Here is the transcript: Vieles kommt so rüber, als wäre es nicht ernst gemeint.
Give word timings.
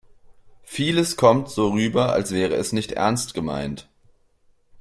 Vieles 0.63 1.15
kommt 1.15 1.47
so 1.51 1.69
rüber, 1.73 2.11
als 2.11 2.31
wäre 2.31 2.55
es 2.55 2.71
nicht 2.73 2.93
ernst 2.93 3.35
gemeint. 3.35 3.87